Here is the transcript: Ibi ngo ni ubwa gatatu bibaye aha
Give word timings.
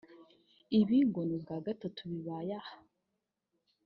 Ibi 0.79 0.97
ngo 1.07 1.21
ni 1.27 1.33
ubwa 1.37 1.57
gatatu 1.65 2.01
bibaye 2.11 2.51
aha 2.61 2.75